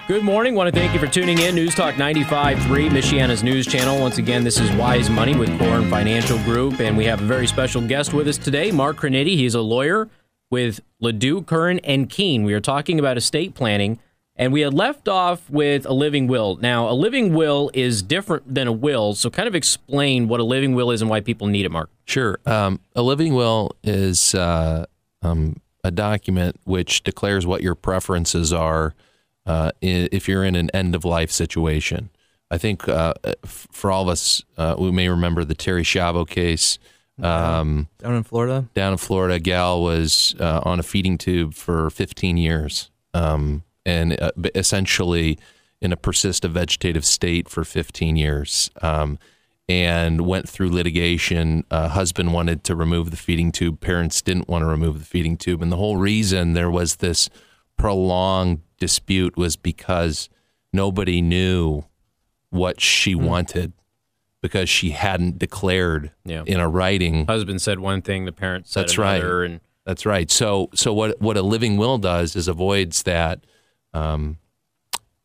[0.08, 0.54] Good morning.
[0.54, 1.56] Want to thank you for tuning in.
[1.56, 3.98] News Talk 95.3, Michiana's news channel.
[3.98, 7.48] Once again, this is Wise Money with Korhorn Financial Group, and we have a very
[7.48, 9.34] special guest with us today, Mark Criniti.
[9.34, 10.08] He's a lawyer
[10.48, 12.44] with LaDue, Curran, and Kuehn.
[12.44, 13.98] We are talking about estate planning,
[14.36, 16.54] and we had left off with a living will.
[16.54, 20.44] Now, a living will is different than a will, so kind of explain what a
[20.44, 21.90] living will is and why people need it, Mark.
[22.04, 22.38] Sure.
[22.46, 24.86] Um, a living will is uh,
[25.22, 28.94] um, a document which declares what your preferences are–
[29.46, 32.10] uh, if you're in an end of life situation.
[32.50, 36.78] I think uh, for all of us, uh, we may remember the Terri Schiavo case.
[37.20, 38.68] Um, down in Florida?
[38.74, 44.20] Down in Florida, gal was uh, on a feeding tube for 15 years um, and
[44.20, 45.38] uh, essentially
[45.80, 48.70] in a persistent vegetative state for 15 years.
[48.82, 49.18] Um,
[49.68, 51.64] and went through litigation.
[51.70, 53.80] Uh, husband wanted to remove the feeding tube.
[53.80, 55.60] Parents didn't want to remove the feeding tube.
[55.60, 57.28] And the whole reason there was this
[57.76, 60.28] prolonged dispute was because
[60.72, 61.84] nobody knew
[62.50, 63.22] what she mm.
[63.22, 63.72] wanted
[64.42, 66.42] because she hadn't declared yeah.
[66.46, 67.26] in a writing.
[67.26, 69.50] Husband said one thing, the parents said That's another, right.
[69.50, 70.30] and that's right.
[70.30, 73.44] So, so what what a living will does is avoids that
[73.94, 74.38] um,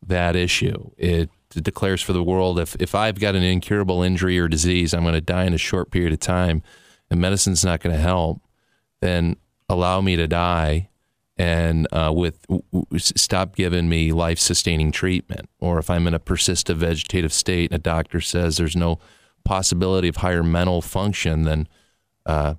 [0.05, 0.91] that issue.
[0.97, 5.01] It, declares for the world if if I've got an incurable injury or disease, I'm
[5.01, 6.63] going to die in a short period of time,
[7.09, 8.41] and medicine's not going to help.
[9.01, 9.35] Then
[9.67, 10.90] allow me to die
[11.41, 12.45] and uh, with
[12.97, 15.49] stop giving me life sustaining treatment.
[15.60, 18.99] Or if I'm in a persistent vegetative state and a doctor says there's no
[19.43, 21.67] possibility of higher mental function, then
[22.27, 22.54] uh,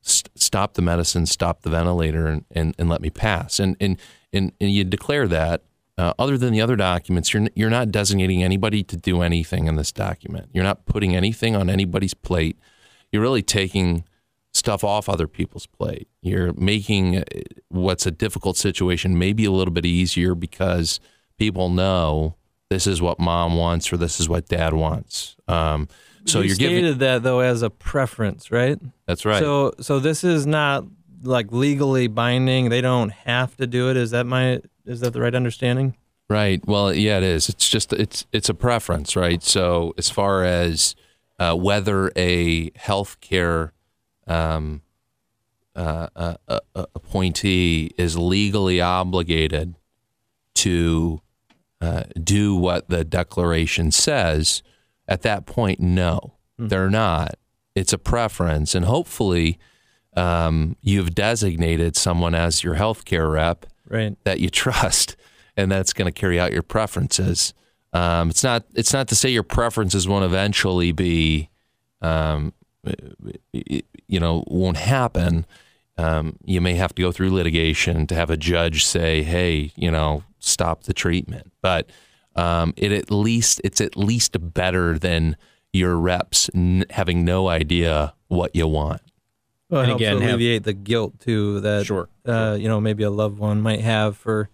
[0.00, 3.58] st- stop the medicine, stop the ventilator, and, and, and let me pass.
[3.58, 3.98] And, and,
[4.32, 5.64] and, and you declare that.
[5.98, 9.74] Uh, other than the other documents, you're, you're not designating anybody to do anything in
[9.74, 10.48] this document.
[10.52, 12.56] You're not putting anything on anybody's plate.
[13.10, 14.04] You're really taking
[14.60, 16.06] stuff off other people's plate.
[16.20, 17.24] You're making uh,
[17.70, 21.00] what's a difficult situation maybe a little bit easier because
[21.38, 22.36] people know
[22.68, 25.36] this is what mom wants or this is what dad wants.
[25.48, 25.88] Um,
[26.26, 28.78] so you you're stated giving that though as a preference, right?
[29.06, 29.40] that's right.
[29.40, 30.84] So so this is not
[31.22, 32.68] like legally binding.
[32.68, 33.96] They don't have to do it.
[33.96, 35.96] Is that my is that the right understanding?
[36.28, 36.64] Right.
[36.66, 37.48] Well, yeah, it is.
[37.48, 39.42] It's just it's it's a preference, right?
[39.42, 40.94] So as far as
[41.38, 43.70] uh, whether a healthcare
[44.30, 44.82] um,
[45.74, 49.74] uh, uh, uh, appointee is legally obligated
[50.54, 51.20] to
[51.80, 54.62] uh, do what the declaration says,
[55.08, 57.34] at that point, no, they're not.
[57.74, 59.58] It's a preference, and hopefully,
[60.16, 64.16] um, you've designated someone as your healthcare rep Right.
[64.24, 65.16] that you trust,
[65.56, 67.54] and that's going to carry out your preferences.
[67.92, 68.64] Um, it's not.
[68.74, 71.48] It's not to say your preferences won't eventually be,
[72.02, 72.52] um,
[73.52, 75.46] you know, won't happen.
[75.98, 79.90] Um, you may have to go through litigation to have a judge say, "Hey, you
[79.90, 81.90] know, stop the treatment." But
[82.36, 85.36] um, it at least it's at least better than
[85.72, 89.02] your reps n- having no idea what you want.
[89.68, 92.80] Well, it And helps again, have- alleviate the guilt too that Sure, uh, you know
[92.80, 94.48] maybe a loved one might have for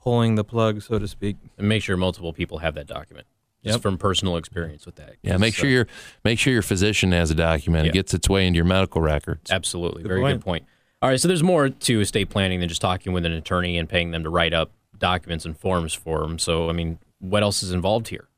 [0.00, 1.36] pulling the plug, so to speak.
[1.58, 3.26] And make sure multiple people have that document.
[3.64, 3.82] Just Yep.
[3.82, 5.14] from personal experience with that.
[5.22, 5.86] Yeah, make So- sure your
[6.24, 7.86] make sure your physician has a document.
[7.86, 7.90] Yeah.
[7.90, 9.50] It gets its way into your medical records.
[9.50, 10.02] Absolutely.
[10.02, 10.38] Good Very point.
[10.40, 10.64] good point.
[11.02, 13.88] All right, so there's more to estate planning than just talking with an attorney and
[13.88, 16.38] paying them to write up documents and forms for them.
[16.38, 18.28] So, I mean, what else is involved here?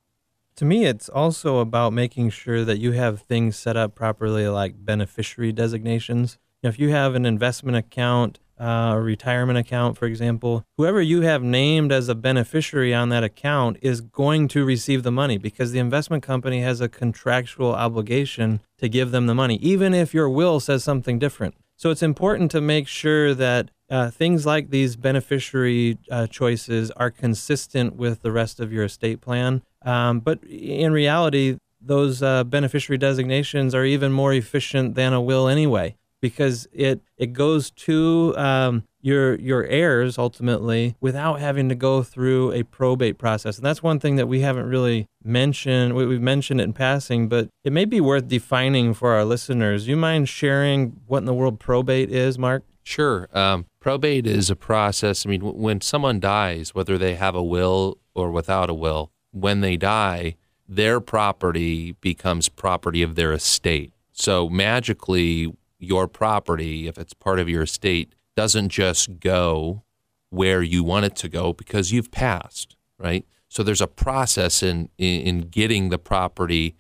[0.57, 4.85] To me, it's also about making sure that you have things set up properly, like
[4.85, 6.39] beneficiary designations.
[6.63, 11.01] You know, if you have an investment account, uh, a retirement account, for example, whoever
[11.01, 15.39] you have named as a beneficiary on that account is going to receive the money
[15.39, 20.15] because the investment company has a contractual obligation to give them the money, even if
[20.15, 21.55] your will says something different.
[21.77, 27.11] So it's important to make sure that uh, things like these beneficiary uh, choices are
[27.11, 29.63] consistent with the rest of your estate plan.
[29.83, 35.47] Um, but in reality, those uh, beneficiary designations are even more efficient than a will
[35.47, 35.97] anyway,
[36.29, 42.51] because it it goes to um, your your heirs ultimately without having to go through
[42.53, 43.57] a probate process.
[43.57, 45.95] And that's one thing that we haven't really mentioned.
[45.95, 49.87] We, we've mentioned it in passing, but it may be worth defining for our listeners.
[49.87, 52.65] You mind sharing what in the world probate is, Mark?
[52.83, 53.29] Sure.
[53.33, 55.25] Um, probate is a process.
[55.25, 59.11] I mean, w- when someone dies, whether they have a will or without a will,
[59.33, 60.37] when they die,
[60.69, 63.93] their property becomes property of their estate.
[64.13, 69.83] So magically, your property, if it's part of your estate, doesn't just go
[70.31, 73.25] where you want it to go because you've passed, right?
[73.49, 76.77] So there's a process in in, in getting the property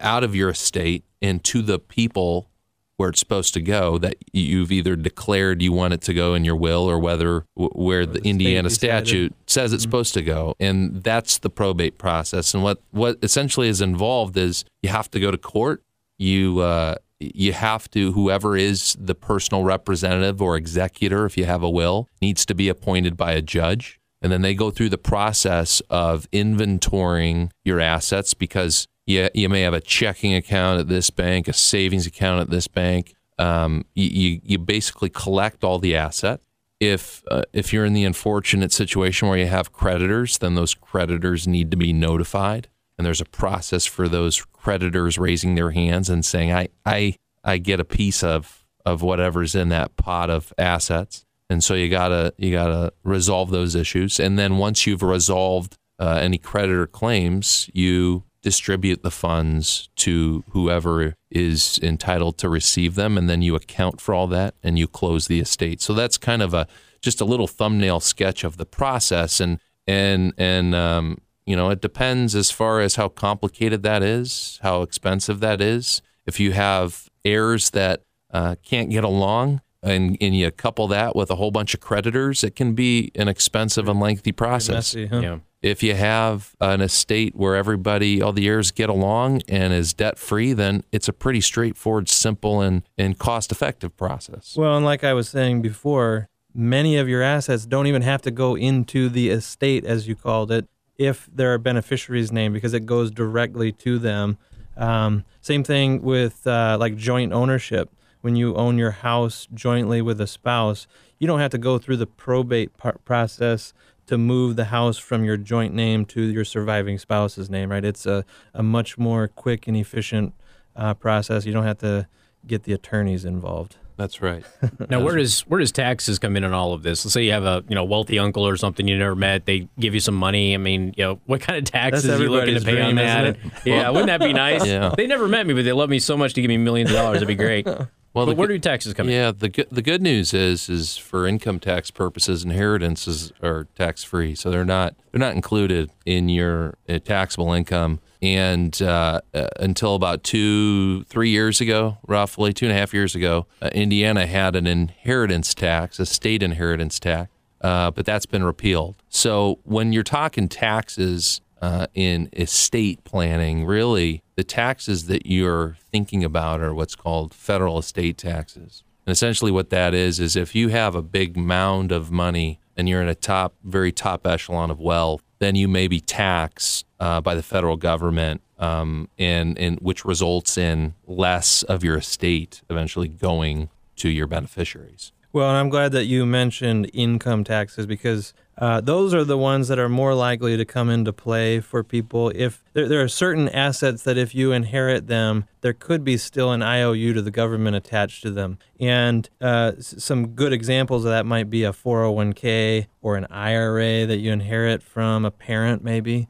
[0.00, 2.50] out of your estate and to the people
[2.98, 6.44] where it's supposed to go that you've either declared you want it to go in
[6.44, 10.54] your will or whether where the, the Indiana statute says it's supposed to go.
[10.58, 12.54] And that's the probate process.
[12.54, 15.84] And what what essentially is involved is you have to go to court.
[16.18, 21.62] You uh, you have to whoever is the personal representative or executor if you have
[21.62, 24.98] a will needs to be appointed by a judge and then they go through the
[24.98, 31.10] process of inventorying your assets because you, you may have a checking account at this
[31.10, 33.14] bank, a savings account at this bank.
[33.38, 36.40] Um, you, you, basically collect all the asset.
[36.80, 41.46] If uh, if you're in the unfortunate situation where you have creditors, then those creditors
[41.46, 46.22] need to be notified, and there's a process for those creditors raising their hands and
[46.22, 51.24] saying, "I I I get a piece of of whatever's in that pot of assets."
[51.48, 56.18] And so you gotta you gotta resolve those issues, and then once you've resolved uh,
[56.20, 63.26] any creditor claims, you distribute the funds to whoever is entitled to receive them, and
[63.26, 65.80] then you account for all that and you close the estate.
[65.80, 66.66] So that's kind of a
[67.00, 71.16] just a little thumbnail sketch of the process, and and and um,
[71.48, 76.02] you know it depends as far as how complicated that is, how expensive that is.
[76.26, 81.30] If you have heirs that uh, can't get along, and, and you couple that with
[81.30, 84.94] a whole bunch of creditors, it can be an expensive and lengthy process.
[84.94, 85.20] Messy, huh?
[85.20, 85.38] Yeah.
[85.60, 90.18] If you have an estate where everybody, all the heirs get along and is debt
[90.18, 94.54] free, then it's a pretty straightforward, simple, and, and cost effective process.
[94.56, 98.30] Well, and like I was saying before, many of your assets don't even have to
[98.30, 102.84] go into the estate, as you called it, if there are beneficiaries named because it
[102.84, 104.36] goes directly to them.
[104.76, 107.90] Um, same thing with uh, like joint ownership.
[108.20, 111.98] When you own your house jointly with a spouse, you don't have to go through
[111.98, 112.72] the probate
[113.04, 113.72] process
[114.06, 117.84] to move the house from your joint name to your surviving spouse's name, right?
[117.84, 120.34] It's a, a much more quick and efficient
[120.74, 121.46] uh, process.
[121.46, 122.08] You don't have to
[122.46, 123.76] get the attorneys involved.
[123.98, 124.44] That's right.
[124.88, 127.04] Now, where does where does taxes come in on all of this?
[127.04, 129.44] Let's say you have a you know wealthy uncle or something you never met.
[129.44, 130.54] They give you some money.
[130.54, 132.96] I mean, you know, what kind of taxes are you looking to pay on dream,
[132.96, 133.26] that?
[133.26, 134.64] isn't yeah, wouldn't that be nice?
[134.68, 134.94] Yeah.
[134.96, 136.96] They never met me, but they love me so much to give me millions of
[136.96, 137.16] dollars.
[137.16, 137.66] It'd be great.
[138.18, 139.14] Well, but the where do taxes come in?
[139.14, 144.02] Yeah, the good the good news is is for income tax purposes, inheritances are tax
[144.02, 148.00] free, so they're not they're not included in your uh, taxable income.
[148.20, 153.14] And uh, uh, until about two three years ago, roughly two and a half years
[153.14, 158.42] ago, uh, Indiana had an inheritance tax, a state inheritance tax, uh, but that's been
[158.42, 158.96] repealed.
[159.08, 166.22] So when you're talking taxes uh, in estate planning, really the taxes that you're thinking
[166.22, 168.84] about are what's called federal estate taxes.
[169.06, 172.88] And essentially, what that is is if you have a big mound of money and
[172.88, 177.20] you're in a top, very top echelon of wealth, then you may be taxed uh,
[177.20, 183.08] by the federal government, um, and and which results in less of your estate eventually
[183.08, 185.12] going to your beneficiaries.
[185.32, 189.68] Well, and I'm glad that you mentioned income taxes because uh, those are the ones
[189.68, 192.32] that are more likely to come into play for people.
[192.34, 196.50] If there, there are certain assets that if you inherit them, there could be still
[196.50, 198.58] an IOU to the government attached to them.
[198.80, 204.18] And uh, some good examples of that might be a 401k or an IRA that
[204.18, 206.26] you inherit from a parent, maybe.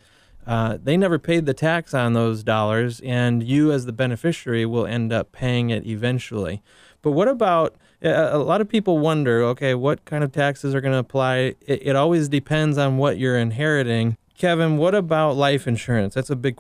[0.46, 4.86] Uh, they never paid the tax on those dollars, and you, as the beneficiary, will
[4.86, 6.62] end up paying it eventually.
[7.00, 10.92] But what about a lot of people wonder okay, what kind of taxes are going
[10.92, 11.54] to apply?
[11.66, 14.16] It, it always depends on what you're inheriting.
[14.36, 16.14] Kevin, what about life insurance?
[16.14, 16.58] That's a big,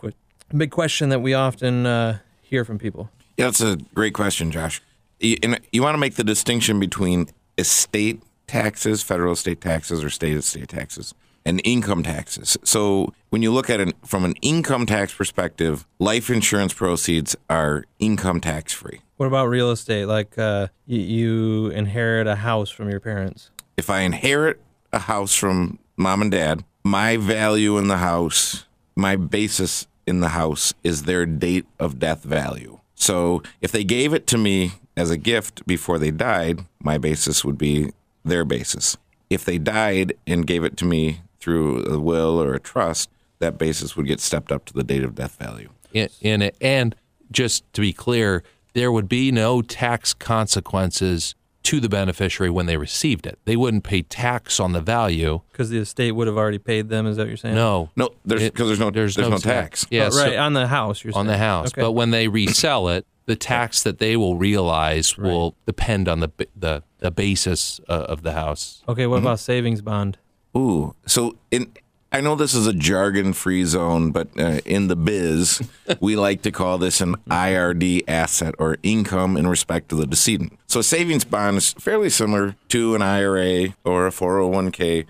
[0.56, 3.10] big question that we often uh, hear from people.
[3.36, 4.82] Yeah, that's a great question, Josh.
[5.20, 5.36] You,
[5.72, 10.68] you want to make the distinction between estate taxes, federal estate taxes, or state estate
[10.68, 12.56] taxes, and income taxes.
[12.64, 17.84] So when you look at it from an income tax perspective, life insurance proceeds are
[17.98, 19.00] income tax free.
[19.16, 20.06] What about real estate?
[20.06, 23.50] Like uh, you, you inherit a house from your parents.
[23.76, 24.60] If I inherit
[24.92, 28.64] a house from mom and dad, my value in the house,
[28.96, 32.80] my basis in the house is their date of death value.
[32.94, 37.44] So if they gave it to me as a gift before they died, my basis
[37.44, 37.92] would be
[38.24, 38.96] their basis.
[39.30, 43.08] If they died and gave it to me through a will or a trust,
[43.38, 45.70] that basis would get stepped up to the date of death value.
[45.94, 46.56] in, in it.
[46.60, 46.94] And
[47.30, 48.42] just to be clear,
[48.74, 53.38] there would be no tax consequences to the beneficiary when they received it.
[53.46, 55.40] They wouldn't pay tax on the value.
[55.52, 57.54] Because the estate would have already paid them, is that what you're saying?
[57.54, 59.86] No, No, because there's no there's, no, tax.
[59.90, 61.26] Yeah, Oh, so- right, on the house, you're on saying.
[61.28, 61.68] the house.
[61.68, 61.80] Okay.
[61.82, 66.30] But when they resell it, the tax that they will realize will depend on the
[66.56, 68.82] the, the basis uh, of the house.
[68.88, 70.16] okay, what about savings bond?
[70.58, 71.70] Ooh, so in
[72.10, 75.60] I know this is a jargon-free zone, but uh, in the biz,
[76.00, 80.58] we like to call this an IRD asset or income in respect to the decedent.
[80.66, 85.04] So a savings bond is fairly similar to an IRA or a 401k.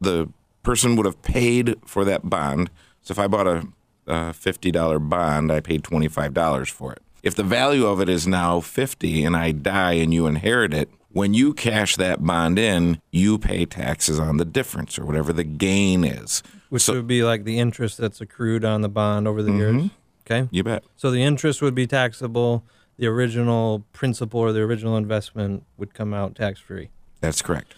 [0.00, 0.30] The
[0.64, 2.70] person would have paid for that bond.
[3.02, 3.68] So if I bought a,
[4.08, 7.02] a $50 bond, I paid $25 for it.
[7.22, 10.90] If the value of it is now 50 and I die and you inherit it,
[11.12, 15.44] when you cash that bond in, you pay taxes on the difference or whatever the
[15.44, 16.42] gain is.
[16.70, 19.78] Which So- would be like the interest that's accrued on the bond over the Mm-hmm.
[19.78, 19.90] years.
[20.26, 20.48] Okay.
[20.50, 20.84] You bet.
[20.96, 22.64] So the interest would be taxable.
[22.98, 26.90] The original principal or the original investment would come out tax free.
[27.20, 27.74] That's correct.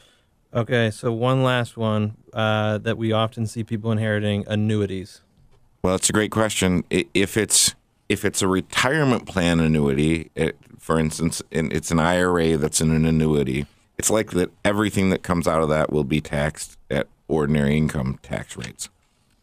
[0.53, 0.91] Okay.
[0.91, 5.23] So one last one uh, that we often see people inheriting annuities.
[5.83, 6.85] Well, it's a great question.
[6.91, 7.75] If it's
[8.09, 12.91] if it's a retirement plan annuity, it, for instance, and it's an IRA that's in
[12.91, 13.67] an annuity,
[13.99, 18.19] it's likely that everything that comes out of that will be taxed at ordinary income
[18.23, 18.89] tax rates.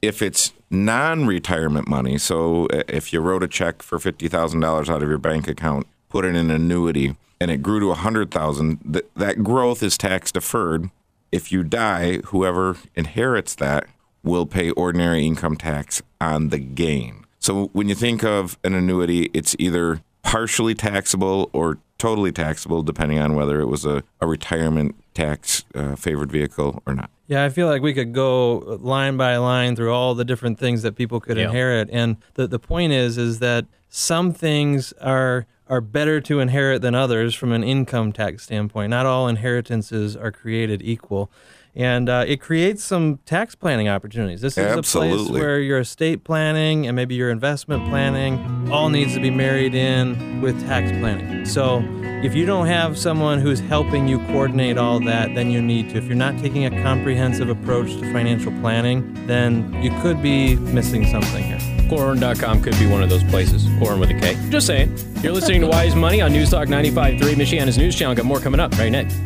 [0.01, 4.89] If it's non-retirement money, so uh, if you wrote a check for fifty thousand dollars
[4.89, 7.95] out of your bank account, put it in an annuity, and it grew to a
[7.95, 10.89] hundred thousand, th- that growth is tax deferred.
[11.31, 13.85] If you die, whoever inherits that
[14.23, 17.20] will pay ordinary income tax on the gain.
[17.41, 23.17] So when you think of an annuity, it's either partially taxable or totally taxable, depending
[23.19, 27.09] on whether it was a, a retirement tax uh, favored vehicle or not.
[27.27, 30.83] Yeah, I feel like we could go line by line through all the different things
[30.83, 31.45] that people could Yeah.
[31.45, 36.81] inherit, and the the point is is that some things are are better to inherit
[36.81, 38.89] than others from an income tax standpoint.
[38.89, 41.31] Not all inheritances are created equal.
[41.73, 44.41] And uh, it creates some tax planning opportunities.
[44.41, 49.13] This is a place where your estate planning and maybe your investment planning all needs
[49.13, 51.45] to be married in with tax planning.
[51.45, 51.81] So
[52.21, 55.97] if you don't have someone who's helping you coordinate all that, then you need to.
[55.99, 61.07] If you're not taking a comprehensive approach to financial planning, then you could be missing
[61.07, 61.60] something here.
[61.91, 63.65] Korhorn.com could be one of those places.
[63.65, 64.37] Korhorn with a K.
[64.49, 64.95] Just saying.
[65.21, 68.15] You're listening to Wise Money on News Talk 95.3, Michiana's news channel.
[68.15, 69.19] Got more coming up right next.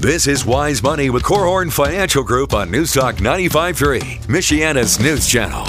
[0.00, 5.64] This is Wise Money with Korhorn Financial Group on News Talk 95.3, Michiana's news channel.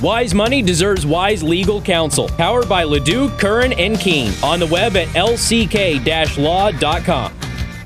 [0.00, 2.28] Wise Money deserves wise legal counsel.
[2.28, 4.44] Powered by LaDue, Curran, and Kuehn.
[4.44, 5.40] On the web at lck-law.com.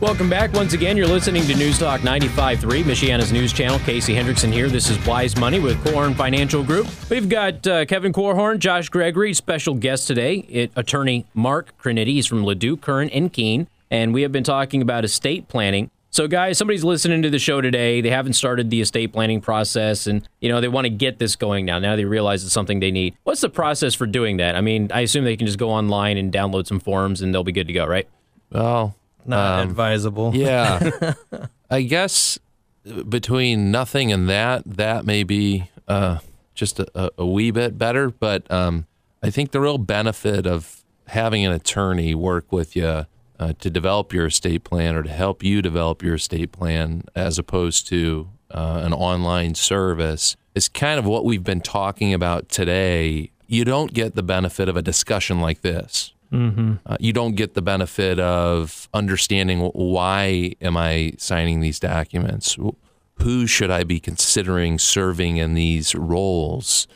[0.05, 0.53] Welcome back.
[0.53, 3.79] Once again, you're listening to News Talk 95.3, Michiana's news channel.
[3.79, 4.69] Casey Hendrickson here.
[4.69, 6.87] This is Wise Money with Korhorn Financial Group.
[7.09, 12.09] We've got uh, Kevin Korhorn, Josh Gregory, special guest today, it, attorney Mark Criniti.
[12.09, 13.67] He's from LaDue, Curran, and Kuehn.
[13.91, 15.91] And we have been talking about estate planning.
[16.11, 18.03] So, guys, somebody's listening to the show today.
[18.03, 21.35] They haven't started the estate planning process, and you know they want to get this
[21.35, 21.79] going now.
[21.79, 23.17] Now they realize it's something they need.
[23.23, 24.55] What's the process for doing that?
[24.55, 27.43] I mean, I assume they can just go online and download some forms, and they'll
[27.43, 28.07] be good to go, right?
[28.51, 28.95] Well,
[29.27, 30.35] Not Um, advisable.
[30.35, 31.15] yeah.
[31.71, 32.39] I guess
[33.09, 36.19] between nothing and that, that may be uh,
[36.55, 38.11] just a, a- a wee bit better.
[38.11, 38.87] But um,
[39.23, 43.07] I think the real benefit of having an attorney work with you
[43.39, 47.39] uh, to develop your estate plan or to help you develop your estate plan as
[47.39, 53.31] opposed to uh, an online service is kind of what we've been talking about today.
[53.47, 56.14] You don't get the benefit of a discussion like this.
[56.33, 62.57] Uh, you don't get the benefit of understanding why am I signing these documents?
[63.23, 66.89] Who should I be considering serving in these roles?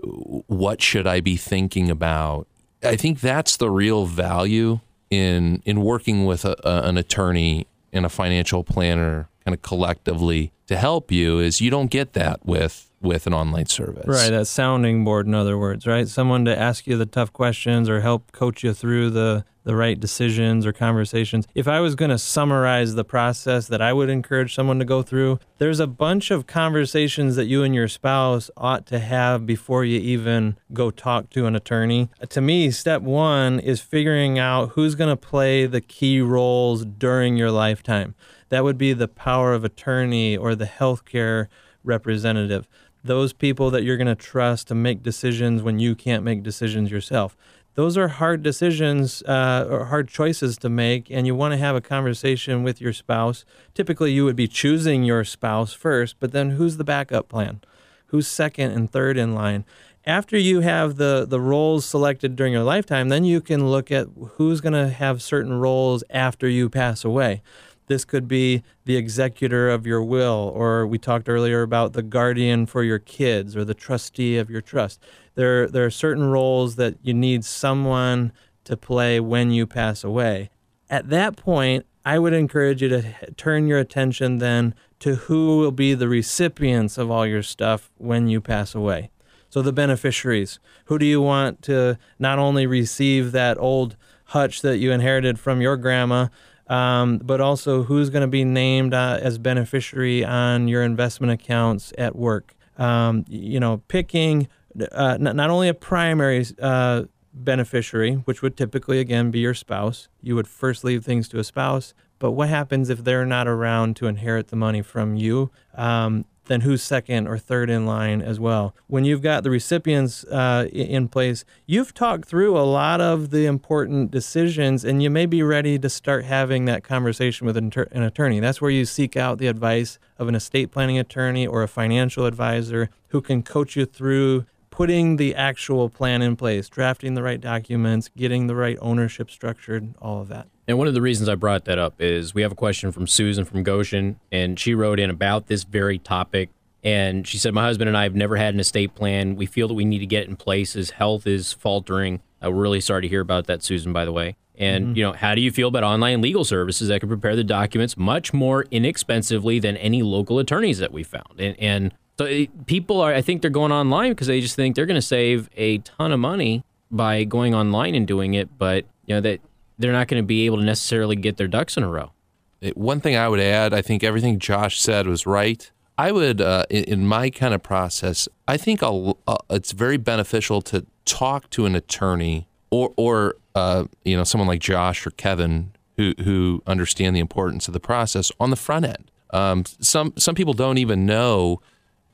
[0.00, 2.46] What should I be thinking about?
[2.82, 4.80] I think that's the real value
[5.10, 10.52] in in working with a, a, an attorney and a financial planner kind of collectively
[10.66, 14.06] to help you is you don't get that with with an online service.
[14.06, 16.08] Right, a sounding board, in other words, right?
[16.08, 19.98] Someone to ask you the tough questions or help coach you through the, the right
[19.98, 21.46] decisions or conversations.
[21.54, 25.02] If I was going to summarize the process that I would encourage someone to go
[25.02, 29.84] through, there's a bunch of conversations that you and your spouse ought to have before
[29.84, 32.08] you even go talk to an attorney.
[32.28, 37.36] To me, step one is figuring out who's going to play the key roles during
[37.36, 38.14] your lifetime.
[38.48, 41.48] That would be the power of attorney or the healthcare
[41.84, 42.66] representative
[43.04, 46.90] those people that you're going to trust to make decisions when you can't make decisions
[46.90, 47.36] yourself.
[47.74, 51.76] Those are hard decisions uh, or hard choices to make, and you want to have
[51.76, 53.44] a conversation with your spouse.
[53.72, 57.60] Typically, you would be choosing your spouse first, but then who's the backup plan?
[58.06, 59.64] Who's second and third in line?
[60.04, 64.08] After you have the, the roles selected during your lifetime, then you can look at
[64.36, 67.42] who's going to have certain roles after you pass away.
[67.88, 72.66] This could be the executor of your will, or we talked earlier about the guardian
[72.66, 75.02] for your kids or the trustee of your trust.
[75.34, 78.32] There, there are certain roles that you need someone
[78.64, 80.50] to play when you pass away.
[80.90, 85.72] At that point, I would encourage you to turn your attention then to who will
[85.72, 89.10] be the recipients of all your stuff when you pass away.
[89.50, 90.58] So, the beneficiaries.
[90.86, 95.62] Who do you want to not only receive that old hutch that you inherited from
[95.62, 96.28] your grandma,
[96.68, 101.92] um, but also who's going to be named uh, as beneficiary on your investment accounts
[101.98, 102.54] at work.
[102.76, 104.48] Um, you know, picking
[104.92, 107.04] uh, not, not only a primary uh,
[107.34, 110.08] beneficiary, which would typically again be your spouse.
[110.20, 111.94] You would first leave things to a spouse.
[112.18, 115.50] But what happens if they're not around to inherit the money from you?
[115.74, 118.74] Um, then who's second or third in line as well?
[118.86, 123.46] When you've got the recipients uh, in place, you've talked through a lot of the
[123.46, 128.02] important decisions, and you may be ready to start having that conversation with an, an
[128.02, 128.40] attorney.
[128.40, 132.26] That's where you seek out the advice of an estate planning attorney or a financial
[132.26, 134.44] advisor who can coach you through
[134.78, 139.92] putting the actual plan in place, drafting the right documents, getting the right ownership structured,
[140.00, 140.46] all of that.
[140.68, 143.08] And one of the reasons I brought that up is we have a question from
[143.08, 146.50] Susan from Goshen, and she wrote in about this very topic.
[146.84, 149.34] And she said, My husband and I have never had an estate plan.
[149.34, 150.76] We feel that we need to get it in place.
[150.76, 152.22] as health is faltering.
[152.40, 154.36] Uh, we're really sorry to hear about that, Susan, by the way.
[154.54, 157.44] And, you know, how do you feel about online legal services that can prepare the
[157.44, 161.40] documents much more inexpensively than any local attorneys that we found?
[161.40, 164.76] And, and so it, people are, I think they're going online because they just think
[164.76, 168.58] they're going to save a ton of money by going online and doing it.
[168.58, 169.40] But, you know, that
[169.78, 172.12] they're not going to be able to necessarily get their ducks in a row.
[172.60, 175.70] It- one thing I would add, I think everything Josh said was right.
[175.96, 179.14] I would, uh, in, in, my kind of process, I think uh,
[179.50, 184.60] it's very beneficial to talk to an attorney or, or uh, you know, someone like
[184.60, 189.10] Josh or Kevin who who understand the importance of the process on the front end.
[189.30, 191.60] Um, some some people don't even know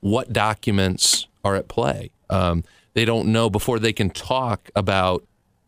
[0.04, 2.10] what documents are at play.
[2.28, 5.24] Um, they don't know before they can talk about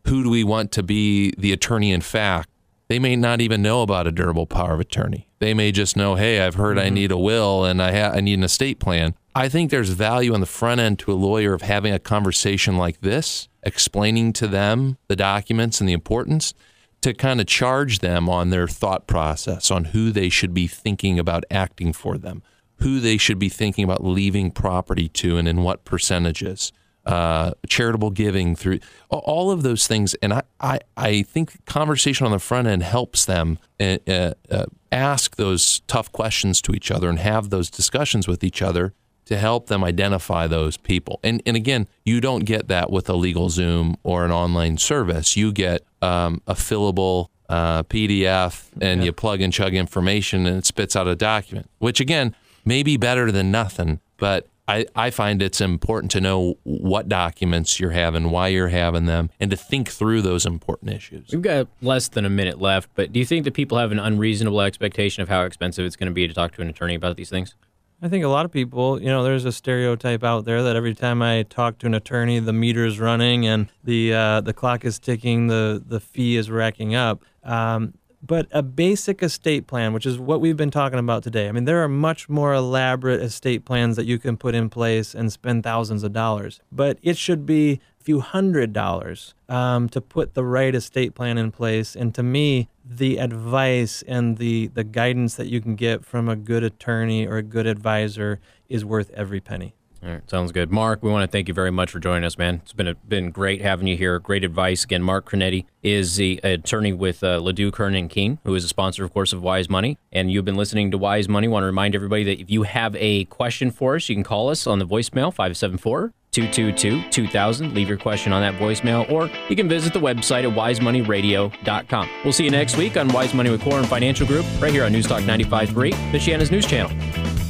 [0.07, 2.51] who do we want to be the attorney in fact.
[2.89, 5.27] They may not even know about a durable power of attorney.
[5.39, 6.87] They may just know, hey, I've heard mm-hmm.
[6.87, 9.15] I need a will and I ha- I need an estate plan.
[9.35, 12.77] I think there's value on the front end to a lawyer of having a conversation
[12.77, 16.53] like this, explaining to them the documents and the importance
[17.01, 21.19] to kind of charge them on their thought process on who they should be thinking
[21.19, 22.43] about acting for them,
[22.79, 26.73] who they should be thinking about leaving property to and in what percentages
[27.07, 30.15] uh, charitable giving through all of those things.
[30.15, 35.37] And I, I, I think conversation on the front end helps them uh, uh, ask
[35.37, 38.93] those tough questions to each other and have those discussions with each other
[39.27, 41.19] to help them identify those people.
[41.25, 45.37] And, and again, you don't get that with a LegalZoom or an online service.
[45.37, 49.07] You get um, a fillable uh, PDF and yeah.
[49.07, 52.35] you plug and chug information and it spits out a document, which again,
[52.67, 57.79] may be better than nothing, but I, I find it's important to know what documents
[57.79, 61.29] you're having, why you're having them, and to think through those important issues.
[61.31, 64.01] We've got less than a minute left, but do you think that people have an
[64.01, 67.17] unreasonable expectation of how expensive it's going to be to talk to an attorney about
[67.17, 67.55] these things?
[68.03, 70.95] I think a lot of people, you know, there's a stereotype out there that every
[70.95, 74.99] time I talk to an attorney, the meter's running and the uh, the clock is
[74.99, 77.25] ticking, the the fee is racking up.
[77.43, 77.95] Um,
[78.27, 81.49] but a basic estate plan, which is what we've been talking about today.
[81.49, 85.15] I mean, there are much more elaborate estate plans that you can put in place
[85.15, 90.01] and spend thousands of dollars, but it should be a few hundred dollars um, to
[90.01, 91.95] put the right estate plan in place.
[91.95, 96.37] And to me, the advice and the, the guidance that you can get from a
[96.37, 99.75] good attorney or a good advisor is worth every penny.
[100.07, 100.71] All right, sounds good.
[100.71, 102.61] Mark, we want to thank you very much for joining us, man.
[102.63, 104.21] It's been a, been great having you here.
[104.21, 104.85] Great advice.
[104.85, 108.69] Again, Mark Criniti is the attorney with uh, LaDue, Curran, and Kuehn, who is a
[108.69, 109.99] sponsor, of course, of Wise Money.
[110.13, 111.49] And you've been listening to Wise Money.
[111.49, 114.49] want to remind everybody that if you have a question for us, you can call
[114.49, 117.75] us on the voicemail 574 222 2000.
[117.75, 122.09] Leave your question on that voicemail, or you can visit the website at wisemoneyradio.com.
[122.23, 124.93] We'll see you next week on Wise Money with Korhorn Financial Group, right here on
[124.93, 127.46] News Newstalk 95.3, Michiana's news channel.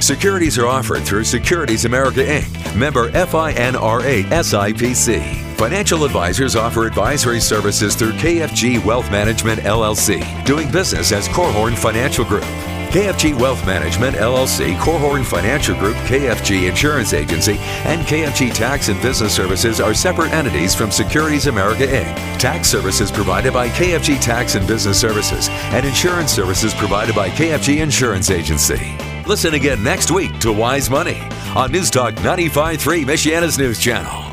[0.00, 5.56] Securities are offered through Securities America Inc., member FINRA SIPC.
[5.56, 12.24] Financial advisors offer advisory services through KFG Wealth Management LLC, doing business as Korhorn Financial
[12.24, 12.44] Group.
[12.90, 19.36] KFG Wealth Management LLC, Korhorn Financial Group, KFG Insurance Agency, and KFG Tax and Business
[19.36, 22.38] Services are separate entities from Securities America Inc.
[22.38, 27.82] Tax services provided by KFG Tax and Business Services, and insurance services provided by KFG
[27.82, 28.96] Insurance Agency.
[29.26, 31.20] Listen again next week to Wise Money
[31.54, 34.29] on News Talk 95.3 Michiana's News Channel.